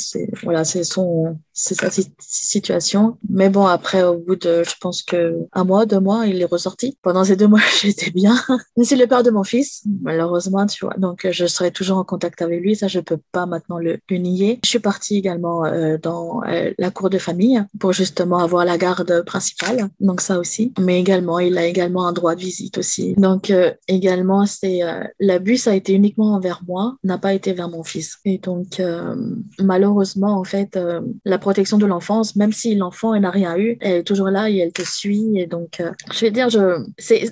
[0.44, 1.89] voilà, c'est son, c'est sa
[2.20, 3.17] situation.
[3.30, 6.46] Mais bon, après, au bout de, je pense que un mois, deux mois, il est
[6.46, 6.98] ressorti.
[7.02, 8.36] Pendant ces deux mois, j'étais bien.
[8.76, 10.96] Mais c'est le père de mon fils, malheureusement, tu vois.
[10.98, 12.76] Donc je serai toujours en contact avec lui.
[12.76, 14.60] Ça, je peux pas maintenant le, le nier.
[14.65, 15.63] Je suis partie également
[16.02, 16.41] dans
[16.78, 20.73] la cour de famille pour justement avoir la garde principal, donc ça aussi.
[20.79, 23.13] Mais également, il a également un droit de visite aussi.
[23.15, 27.69] Donc euh, également, c'est euh, l'abus a été uniquement envers moi, n'a pas été vers
[27.69, 28.17] mon fils.
[28.25, 29.15] Et donc euh,
[29.60, 30.77] malheureusement, en fait,
[31.25, 34.57] la protection de l'enfance, même si l'enfant n'a rien eu, elle est toujours là et
[34.57, 35.39] elle te suit.
[35.39, 35.81] Et donc,
[36.12, 36.84] je vais dire, je,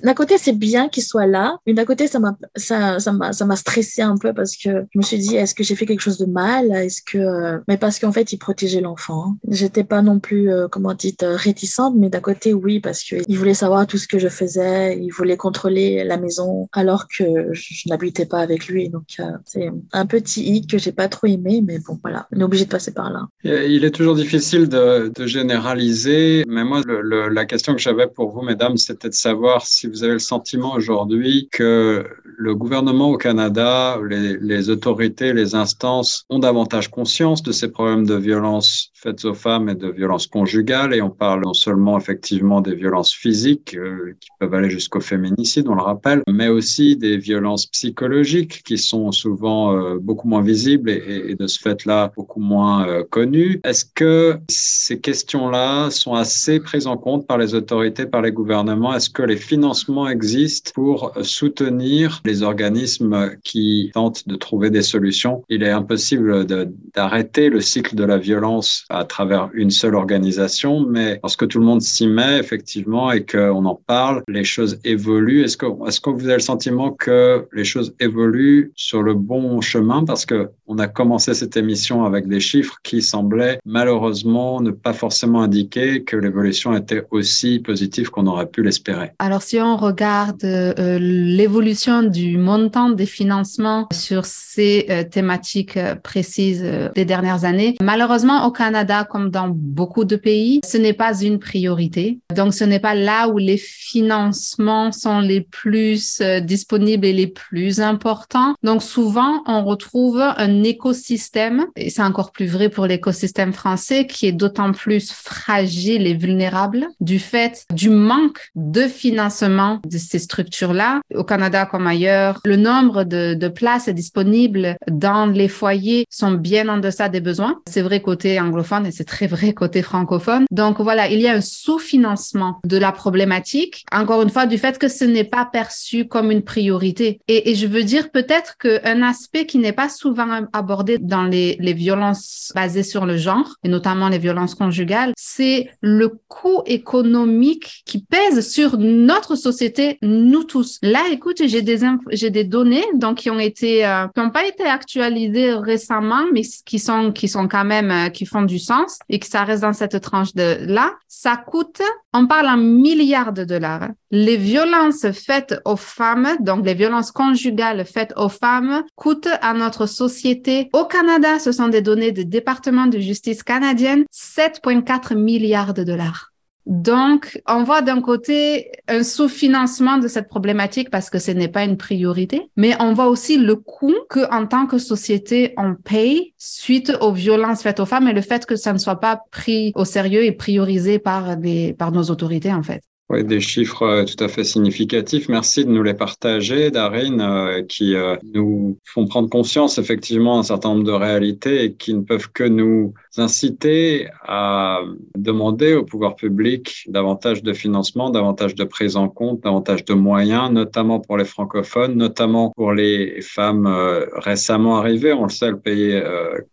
[0.02, 3.32] d'un côté c'est bien qu'il soit là, mais d'un côté ça m'a ça ça m'a
[3.32, 5.86] ça m'a stressé un peu parce que je me suis dit est-ce que j'ai fait
[5.86, 6.72] quelque chose de mal?
[6.72, 9.36] Est-ce que mais parce qu'en fait il protégeait l'enfant.
[9.48, 13.86] J'étais pas non plus comment dire réticente mais d'un côté, oui, parce qu'il voulait savoir
[13.86, 18.40] tout ce que je faisais, il voulait contrôler la maison alors que je, n'habitais pas
[18.40, 18.88] avec lui.
[18.88, 22.40] Donc, euh, c'est un petit hic que j'ai pas trop aimé, mais bon, voilà, on
[22.40, 23.28] est obligé de passer par là.
[23.44, 28.76] Il est toujours difficile de, généraliser, mais moi, la question que j'avais pour vous, mesdames,
[28.76, 32.04] c'était de savoir si vous avez le sentiment aujourd'hui que
[32.40, 38.06] le gouvernement au Canada, les, les autorités, les instances ont davantage conscience de ces problèmes
[38.06, 42.60] de violence faites aux femmes et de violence conjugale, et on parle non seulement effectivement
[42.60, 47.16] des violences physiques euh, qui peuvent aller jusqu'au féminicide, on le rappelle, mais aussi des
[47.16, 52.40] violences psychologiques qui sont souvent euh, beaucoup moins visibles et, et, de ce fait-là beaucoup
[52.40, 53.60] moins euh, connues.
[53.64, 58.94] Est-ce que ces questions-là sont assez prises en compte par les autorités, par les gouvernements?
[58.94, 65.42] Est-ce que les financements existent pour soutenir les organismes qui tentent de trouver des solutions
[65.48, 66.46] Il est impossible
[66.94, 71.64] d'arrêter le cycle de la violence à travers une seule organisation, mais lorsque tout le
[71.64, 75.42] monde s'y met effectivement et qu'on en parle, les choses évoluent.
[75.42, 79.60] Est-ce que, est-ce que vous avez le sentiment que les choses évoluent sur le bon
[79.60, 80.04] chemin?
[80.04, 84.92] Parce que on a commencé cette émission avec des chiffres qui semblaient malheureusement ne pas
[84.92, 89.10] forcément indiquer que l'évolution était aussi positive qu'on aurait pu l'espérer.
[89.18, 95.94] Alors si on regarde euh, l'évolution du montant des financements sur ces euh, thématiques euh,
[95.94, 101.20] précises des dernières années, malheureusement au Canada comme dans beaucoup de pays, ce n'est pas
[101.20, 102.18] une priorité.
[102.34, 107.26] Donc, ce n'est pas là où les financements sont les plus euh, disponibles et les
[107.26, 108.54] plus importants.
[108.62, 114.26] Donc, souvent, on retrouve un écosystème, et c'est encore plus vrai pour l'écosystème français, qui
[114.26, 121.00] est d'autant plus fragile et vulnérable du fait du manque de financement de ces structures-là.
[121.14, 122.09] Au Canada comme ailleurs,
[122.44, 127.60] le nombre de, places disponibles dans les foyers sont bien en deçà des besoins.
[127.68, 130.44] C'est vrai côté anglophone et c'est très vrai côté francophone.
[130.50, 134.78] Donc voilà, il y a un sous-financement de la problématique, encore une fois, du fait
[134.78, 137.20] que ce n'est pas perçu comme une priorité.
[137.26, 141.56] Et, et je veux dire peut-être qu'un aspect qui n'est pas souvent abordé dans les,
[141.58, 147.82] les violences basées sur le genre, et notamment les violences conjugales, c'est le coût économique
[147.84, 150.78] qui pèse sur notre société, nous tous.
[150.82, 154.46] Là, écoute, j'ai des, j'ai des données donc qui ont été, euh, qui n'ont pas
[154.46, 158.98] été actualisées récemment, mais qui sont, qui sont quand même, euh, qui font du sens
[159.08, 160.92] et que ça reste dans cette tranche de là.
[161.08, 163.88] Ça coûte, on parle en milliards de dollars.
[164.10, 169.86] Les violences faites aux femmes, donc les violences conjugales faites aux femmes, coûtent à notre
[169.86, 170.68] société.
[170.72, 176.29] Au Canada, ce sont des données du département de justice canadienne, 7,4 milliards de dollars.
[176.66, 181.64] Donc, on voit d'un côté un sous-financement de cette problématique parce que ce n'est pas
[181.64, 186.34] une priorité, mais on voit aussi le coût que, en tant que société, on paye
[186.36, 189.72] suite aux violences faites aux femmes et le fait que ça ne soit pas pris
[189.74, 192.82] au sérieux et priorisé par des, par nos autorités, en fait.
[193.10, 195.28] Oui, des chiffres euh, tout à fait significatifs.
[195.28, 200.44] Merci de nous les partager, Darine, euh, qui euh, nous font prendre conscience effectivement d'un
[200.44, 204.82] certain nombre de réalités et qui ne peuvent que nous inciter à
[205.16, 210.52] demander au pouvoir public davantage de financement, davantage de prise en compte, davantage de moyens,
[210.52, 213.66] notamment pour les francophones, notamment pour les femmes
[214.14, 215.12] récemment arrivées.
[215.12, 216.00] On le sait, le pays,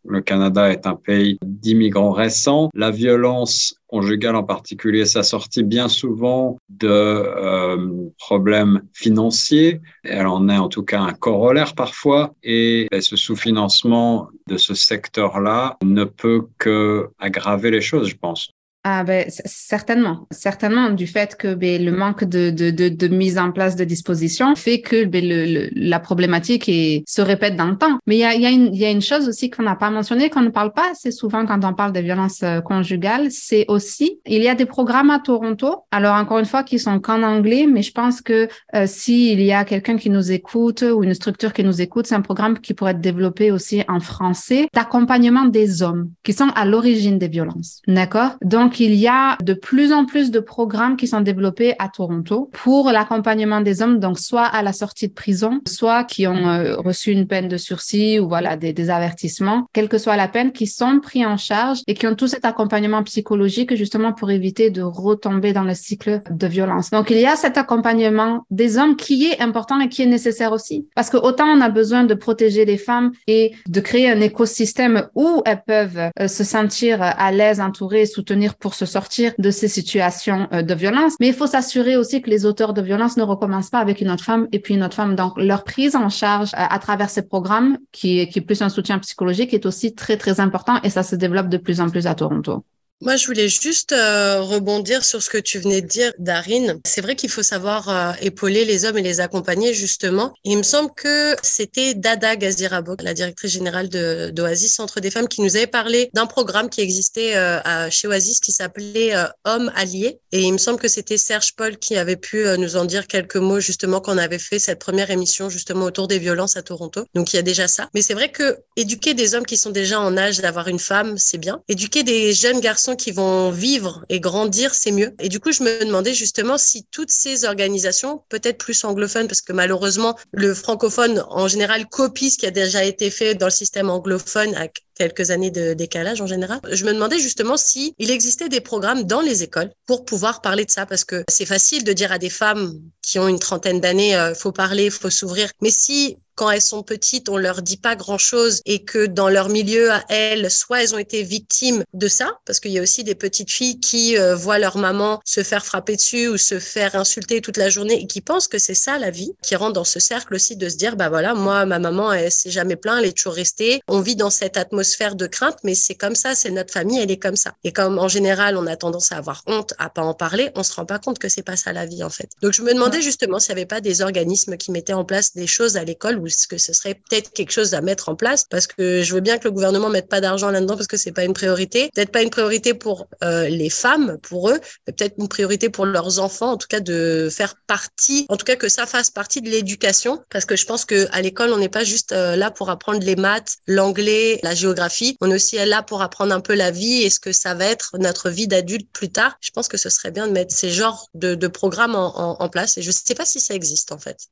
[0.06, 2.70] le Canada est un pays d'immigrants récents.
[2.74, 9.82] La violence conjugale en particulier s'assortit bien souvent de euh, problèmes financiers.
[10.04, 12.34] Elle en est en tout cas un corollaire parfois.
[12.44, 18.52] Et ce sous-financement de ce secteur-là ne peut que aggraver les choses, je pense.
[18.90, 23.38] Ah ben, certainement, certainement du fait que ben, le manque de, de, de, de, mise
[23.38, 27.78] en place de dispositions fait que ben, le, la problématique est, se répète dans le
[27.78, 27.98] temps.
[28.08, 29.90] Mais il y a, y, a une, y a une chose aussi qu'on n'a pas
[29.90, 33.66] mentionné, qu'on ne parle pas assez souvent quand on parle de violence euh, conjugale, c'est
[33.68, 37.24] aussi, il y a des programmes à Toronto, alors encore une fois, qui sont qu'en
[37.24, 41.14] anglais, mais je pense que euh, s'il y a quelqu'un qui nous écoute ou une
[41.14, 45.44] structure qui nous écoute, c'est un programme qui pourrait être développé aussi en français, d'accompagnement
[45.44, 47.82] des hommes qui sont à l'origine des violences.
[47.86, 48.38] D'accord?
[48.42, 52.50] Donc, il y a de plus en plus de programmes qui sont développés à Toronto
[52.54, 56.76] pour l'accompagnement des hommes, donc soit à la sortie de prison, soit qui ont euh,
[56.78, 60.52] reçu une peine de sursis ou voilà des, des, avertissements, quelle que soit la peine,
[60.52, 64.70] qui sont pris en charge et qui ont tout cet accompagnement psychologique justement pour éviter
[64.70, 66.90] de retomber dans le cycle de violence.
[66.90, 70.52] Donc il y a cet accompagnement des hommes qui est important et qui est nécessaire
[70.52, 74.22] aussi, parce que autant on a besoin de protéger les femmes et de créer un
[74.22, 79.52] écosystème où elles peuvent euh, se sentir à l'aise, entourées, soutenir pour se sortir de
[79.52, 81.14] ces situations euh, de violence.
[81.20, 84.10] Mais il faut s'assurer aussi que les auteurs de violence ne recommencent pas avec une
[84.10, 85.16] autre femme et puis une autre femme.
[85.16, 88.70] Donc, leur prise en charge euh, à travers ces programmes, qui, qui est plus un
[88.70, 92.08] soutien psychologique, est aussi très, très important et ça se développe de plus en plus
[92.08, 92.64] à Toronto.
[93.00, 96.80] Moi, je voulais juste euh, rebondir sur ce que tu venais de dire, Darine.
[96.84, 100.34] C'est vrai qu'il faut savoir euh, épauler les hommes et les accompagner, justement.
[100.44, 105.42] Il me semble que c'était Dada Gazirabo, la directrice générale d'Oasis Centre des Femmes, qui
[105.42, 109.14] nous avait parlé d'un programme qui existait euh, chez Oasis qui s'appelait
[109.46, 110.20] Hommes Alliés.
[110.32, 113.36] Et il me semble que c'était Serge Paul qui avait pu nous en dire quelques
[113.36, 117.06] mots, justement, qu'on avait fait cette première émission, justement, autour des violences à Toronto.
[117.14, 117.90] Donc, il y a déjà ça.
[117.94, 121.20] Mais c'est vrai que éduquer des hommes qui sont déjà en âge d'avoir une femme,
[121.20, 121.62] c'est bien.
[121.70, 125.14] Éduquer des jeunes garçons qui vont vivre et grandir, c'est mieux.
[125.20, 129.42] Et du coup, je me demandais justement si toutes ces organisations, peut-être plus anglophones, parce
[129.42, 133.52] que malheureusement, le francophone en général copie ce qui a déjà été fait dans le
[133.52, 134.56] système anglophone
[134.98, 136.60] quelques années de décalage en général.
[136.72, 140.66] Je me demandais justement si il existait des programmes dans les écoles pour pouvoir parler
[140.66, 143.80] de ça parce que c'est facile de dire à des femmes qui ont une trentaine
[143.80, 145.50] d'années, euh, faut parler, faut s'ouvrir.
[145.62, 149.28] Mais si quand elles sont petites, on leur dit pas grand chose et que dans
[149.28, 152.82] leur milieu à elles, soit elles ont été victimes de ça, parce qu'il y a
[152.82, 156.60] aussi des petites filles qui euh, voient leur maman se faire frapper dessus ou se
[156.60, 159.74] faire insulter toute la journée et qui pensent que c'est ça la vie, qui rentrent
[159.74, 162.76] dans ce cercle aussi de se dire, bah voilà, moi, ma maman, elle s'est jamais
[162.76, 163.82] plaint, elle est toujours restée.
[163.88, 167.12] On vit dans cette atmosphère de crainte, mais c'est comme ça, c'est notre famille, elle
[167.12, 167.54] est comme ça.
[167.64, 170.64] Et comme en général, on a tendance à avoir honte, à pas en parler, on
[170.64, 172.30] se rend pas compte que c'est pas ça la vie, en fait.
[172.42, 175.34] Donc, je me demandais justement s'il y avait pas des organismes qui mettaient en place
[175.34, 178.46] des choses à l'école est-ce que ce serait peut-être quelque chose à mettre en place?
[178.50, 181.12] Parce que je veux bien que le gouvernement mette pas d'argent là-dedans parce que c'est
[181.12, 181.90] pas une priorité.
[181.94, 185.86] Peut-être pas une priorité pour euh, les femmes, pour eux, mais peut-être une priorité pour
[185.86, 189.42] leurs enfants, en tout cas de faire partie, en tout cas que ça fasse partie
[189.42, 192.52] de l'éducation parce que je pense que à l'école on n'est pas juste euh, là
[192.52, 194.77] pour apprendre les maths, l'anglais, la géographie.
[195.22, 197.66] On est aussi là pour apprendre un peu la vie et ce que ça va
[197.66, 199.38] être notre vie d'adulte plus tard.
[199.42, 202.82] Je pense que ce serait bien de mettre ces genres de, programmes en, place et
[202.82, 204.28] je sais pas si ça existe en fait.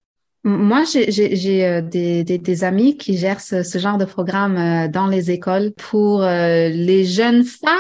[0.47, 5.31] Moi, j'ai euh, des, amis qui gèrent ce, ce, genre de programme euh, dans les
[5.31, 7.71] écoles pour euh, les jeunes femmes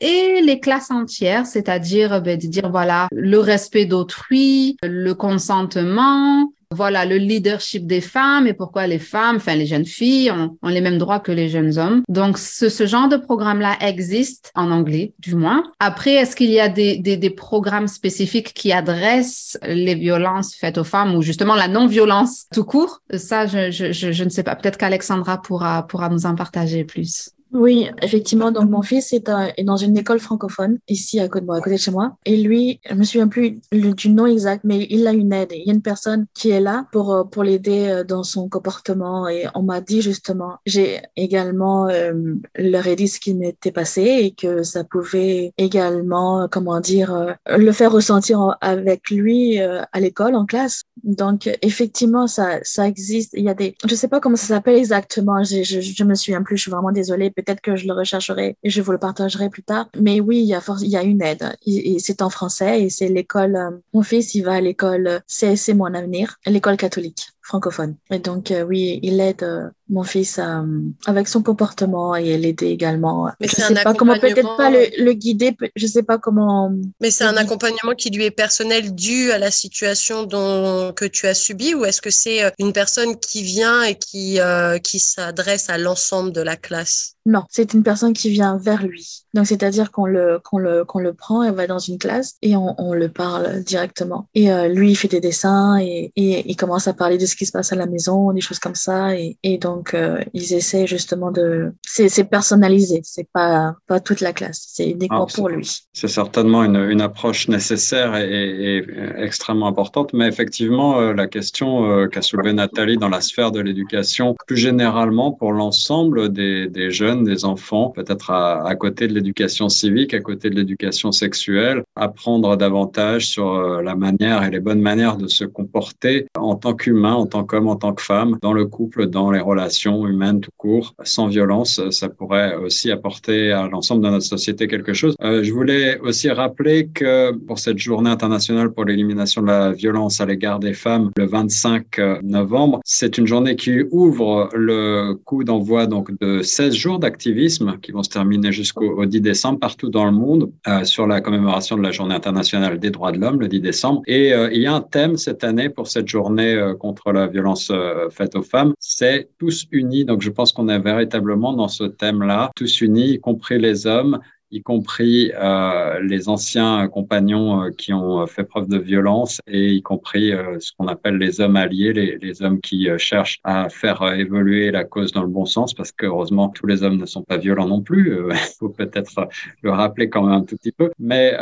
[0.00, 7.06] et les classes entières, c'est-à-dire ben, de dire, voilà, le respect d'autrui, le consentement, voilà,
[7.06, 10.80] le leadership des femmes et pourquoi les femmes, enfin les jeunes filles ont, ont les
[10.80, 12.02] mêmes droits que les jeunes hommes.
[12.08, 15.62] Donc, ce, ce genre de programme-là existe en anglais, du moins.
[15.80, 20.76] Après, est-ce qu'il y a des, des, des, programmes spécifiques qui adressent les violences faites
[20.76, 23.00] aux femmes ou justement la non-violence tout court?
[23.14, 24.56] Ça, je, je, je, je ne sais pas.
[24.56, 27.30] Peut-être qu'Alexandra pourra, pourra nous en partager plus.
[27.52, 28.50] Oui, effectivement.
[28.50, 29.30] Donc, mon fils est,
[29.64, 32.16] dans une école francophone, ici à côté, à côté de chez moi.
[32.26, 35.52] Et lui, je me souviens plus du nom exact, mais il a une aide.
[35.52, 38.50] Il y a une personne qui est là pour, euh, pour l'aider euh, dans son
[38.50, 39.28] comportement.
[39.28, 42.12] Et on m'a dit justement, j'ai également euh,
[42.54, 47.32] leur ai dit ce qui m'était passé et que ça pouvait également, comment dire, euh,
[47.56, 50.82] le faire ressentir avec lui à l'école, en classe.
[51.02, 53.30] Donc, effectivement, ça, ça existe.
[53.34, 55.42] Il y a des, je sais pas comment ça s'appelle exactement.
[55.44, 56.56] Je, je, je me souviens plus.
[56.56, 59.62] Je suis vraiment désolée peut-être que je le rechercherai et je vous le partagerai plus
[59.62, 59.88] tard.
[59.98, 61.56] Mais oui, il y a, il y a une aide.
[61.66, 63.56] Et, c'est en français et c'est l'école.
[63.56, 67.96] Euh, mon fils, il va à l'école CSC Mon Avenir, l'école catholique francophone.
[68.10, 70.62] Et donc, euh, oui, il aide euh, mon fils euh,
[71.06, 73.30] avec son comportement et l'aide également.
[73.40, 76.70] Mais je sais pas comment, peut-être pas le, guider, je sais pas comment.
[77.00, 81.26] Mais c'est un accompagnement qui lui est personnel dû à la situation dont, que tu
[81.26, 84.38] as subi ou est-ce que c'est une personne qui vient et qui,
[84.84, 87.14] qui s'adresse à l'ensemble de la classe?
[87.24, 89.24] Non, c'est une personne qui vient vers lui.
[89.34, 92.56] Donc, c'est-à-dire qu'on le, qu'on le, qu'on le prend, et va dans une classe et
[92.56, 94.28] on, on le parle directement.
[94.34, 97.46] Et lui, il fait des dessins et, et il commence à parler de ce qui
[97.46, 99.16] se passe à la maison, des choses comme ça.
[99.16, 101.72] Et, et donc, euh, ils essaient justement de...
[101.82, 105.68] C'est personnalisé, c'est pas, pas toute la classe, c'est uniquement ah, pour lui.
[105.92, 108.86] C'est certainement une, une, approche nécessaire et, et,
[109.16, 113.60] extrêmement importante, mais effectivement, euh, la question euh, qu'a soulevée Nathalie dans la sphère de
[113.60, 119.14] l'éducation, plus généralement pour l'ensemble des, des, jeunes, des enfants, peut-être à, à, côté de
[119.14, 124.80] l'éducation civique, à côté de l'éducation sexuelle, apprendre davantage sur la manière et les bonnes
[124.80, 128.52] manières de se comporter en tant qu'humain, en tant qu'homme, en tant que femme, dans
[128.52, 131.80] le couple, dans les relations humaines tout court, sans violence.
[131.90, 135.14] Ça pourrait aussi apporter à l'ensemble de notre société quelque chose.
[135.22, 140.20] Euh, je voulais aussi rappeler que pour cette journée internationale pour l'élimination de la violence
[140.20, 145.86] à l'égard des femmes, le 25 novembre, c'est une journée qui ouvre le coup d'envoi
[145.86, 150.12] donc de 16 jours d'activisme qui vont se terminer jusqu'au 10 décembre partout dans le
[150.12, 153.60] monde euh, sur la commémoration de la journée internationale des droits de l'homme le 10
[153.60, 154.02] décembre.
[154.06, 157.26] Et euh, il y a un thème cette année pour cette journée euh, contre la
[157.26, 160.04] violence euh, faite aux femmes, c'est tous unis.
[160.04, 164.20] Donc je pense qu'on est véritablement dans ce thème-là, tous unis, y compris les hommes,
[164.50, 169.82] y compris euh, les anciens compagnons euh, qui ont fait preuve de violence et y
[169.82, 173.68] compris euh, ce qu'on appelle les hommes alliés, les, les hommes qui euh, cherchent à
[173.68, 177.06] faire évoluer la cause dans le bon sens, parce que heureusement tous les hommes ne
[177.06, 178.16] sont pas violents non plus.
[178.30, 179.28] Il faut peut-être
[179.62, 180.90] le rappeler quand même un tout petit peu.
[180.98, 181.36] Mais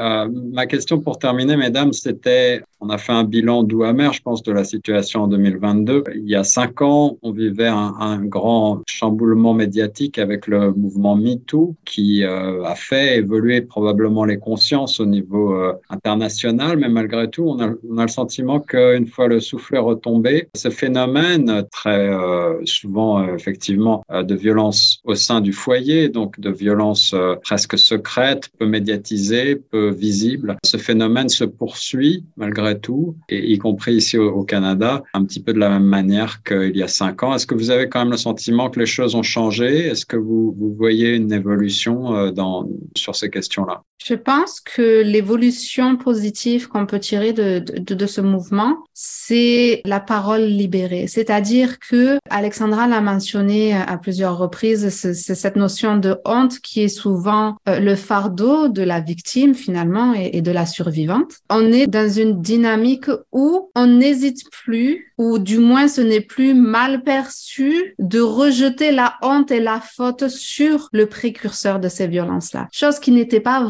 [0.53, 4.43] ma question pour terminer, mesdames, c'était, on a fait un bilan doux amer, je pense,
[4.43, 6.05] de la situation en 2022.
[6.15, 11.75] Il y a cinq ans, on vivait un, grand chamboulement médiatique avec le mouvement MeToo
[11.85, 17.61] qui a fait évoluer probablement les consciences au niveau euh, international, mais malgré tout, on
[17.61, 24.03] a, le sentiment qu'une fois le souffle retombé, ce phénomène très euh, souvent euh, effectivement
[24.13, 30.57] de violence au sein du foyer, donc de violence presque secrète, peu médiatisée, peu visible,
[30.65, 35.43] ce phénomène se poursuit malgré tout, et y compris ici au, au Canada, un petit
[35.43, 37.35] peu de la même manière qu'il y a cinq ans.
[37.35, 39.87] Est-ce que vous avez quand même le sentiment que les choses ont changé?
[39.87, 43.83] Est-ce que vous, vous voyez une évolution dans, sur ces questions-là?
[44.05, 50.43] Je pense que l'évolution positive qu'on peut tirer de, de, ce mouvement, c'est la parole
[50.43, 51.07] libérée.
[51.09, 56.89] C'est-à-dire que Alexandra l'a mentionné à plusieurs reprises, c'est cette notion de honte qui est
[56.89, 61.33] souvent euh, le fardeau de la victime finalement et, et de la survivante.
[61.51, 66.55] On est dans une dynamique où on n'hésite plus, ou du moins ce n'est plus
[66.55, 72.69] mal perçu de rejeter la honte et la faute sur le précurseur de ces violences-là
[72.77, 73.61] chose qui n'était pas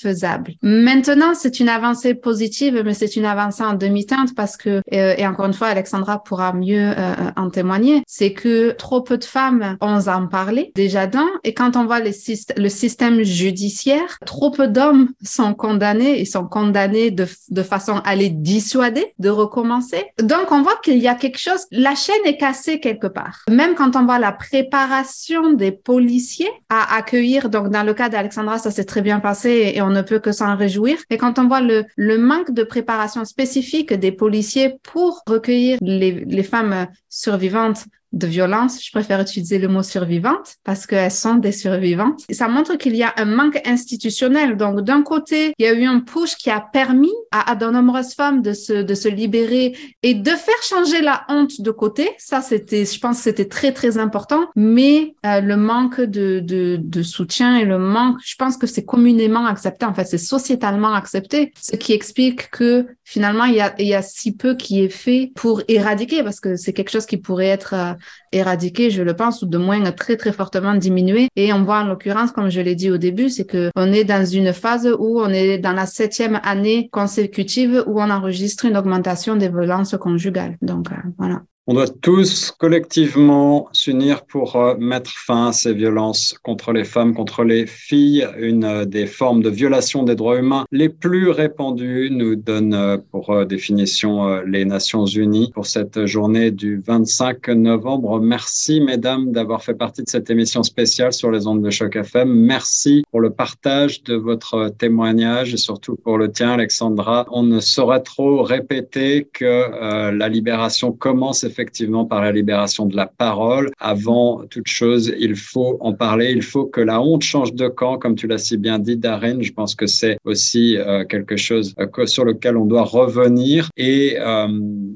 [0.00, 0.52] faisable.
[0.62, 5.26] Maintenant, c'est une avancée positive, mais c'est une avancée en demi-teinte parce que, euh, et
[5.26, 9.76] encore une fois, Alexandra pourra mieux euh, en témoigner, c'est que trop peu de femmes
[9.80, 12.12] osent en parler déjà d'un, et quand on voit les
[12.56, 18.30] le système judiciaire, trop peu d'hommes sont condamnés et sont condamnés de façon à les
[18.30, 20.04] dissuader de recommencer.
[20.22, 23.44] Donc, on voit qu'il y a quelque chose, la chaîne est cassée quelque part.
[23.50, 28.58] Même quand on voit la préparation des policiers à accueillir, donc dans le cas d'Alexandra,
[28.58, 30.98] ça s'est très bien passé et on ne peut que s'en réjouir.
[31.10, 36.86] Mais quand on voit le, manque de préparation spécifique des policiers pour recueillir les femmes
[37.08, 42.22] survivantes de violence, je préfère utiliser le mot survivante parce qu'elles sont des survivantes.
[42.28, 44.56] Et ça montre qu'il y a un manque institutionnel.
[44.56, 47.66] Donc, d'un côté, il y a eu un push qui a permis à, à de
[47.66, 52.10] nombreuses femmes de se, de se libérer et de faire changer la honte de côté.
[52.18, 54.48] Ça, c'était, je pense, c'était très, très important.
[54.56, 58.84] Mais euh, le manque de, de, de soutien et le manque, je pense que c'est
[58.84, 59.84] communément accepté.
[59.84, 61.52] En fait, c'est sociétalement accepté.
[61.60, 64.88] Ce qui explique que finalement, il y a, il y a si peu qui est
[64.88, 67.92] fait pour éradiquer parce que c'est quelque chose qui pourrait être euh,
[68.32, 71.28] éradiquer, je le pense, ou de moins très très fortement diminuer.
[71.36, 74.04] Et on voit en l'occurrence, comme je l'ai dit au début, c'est que on est
[74.04, 78.76] dans une phase où on est dans la septième année consécutive où on enregistre une
[78.76, 80.56] augmentation des violences conjugales.
[80.62, 81.42] Donc euh, voilà.
[81.70, 87.14] On doit tous collectivement s'unir pour euh, mettre fin à ces violences contre les femmes,
[87.14, 88.26] contre les filles.
[88.38, 92.96] Une euh, des formes de violation des droits humains les plus répandues nous donne euh,
[93.10, 98.18] pour définition les Nations Unies pour cette journée du 25 novembre.
[98.18, 102.32] Merci mesdames d'avoir fait partie de cette émission spéciale sur les ondes de choc FM.
[102.32, 107.26] Merci pour le partage de votre témoignage et surtout pour le tien Alexandra.
[107.30, 113.06] On ne saurait trop répéter que la libération commence effectivement par la libération de la
[113.06, 113.70] parole.
[113.80, 116.30] Avant toute chose, il faut en parler.
[116.30, 119.42] Il faut que la honte change de camp, comme tu l'as si bien dit, Darren.
[119.42, 123.70] Je pense que c'est aussi euh, quelque chose euh, sur lequel on doit revenir.
[123.76, 124.46] Et euh,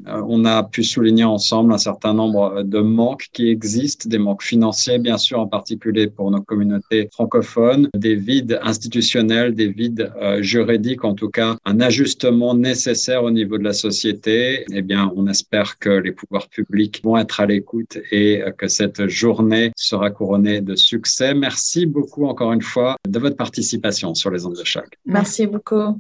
[0.06, 4.98] on a pu souligner ensemble un certain nombre de manques qui existent, des manques financiers,
[4.98, 11.14] bien sûr, en particulier pour nos communautés francophones, des vides institutionnels, des vides juridiques, en
[11.14, 14.64] tout cas, un ajustement nécessaire au niveau de la société.
[14.72, 19.08] Eh bien, on espère que les pouvoirs publics vont être à l'écoute et que cette
[19.08, 21.34] journée sera couronnée de succès.
[21.34, 24.98] Merci beaucoup encore une fois de votre participation sur les ondes de choc.
[25.06, 25.98] Merci beaucoup.